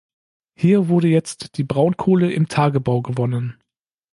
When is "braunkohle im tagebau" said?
1.63-3.03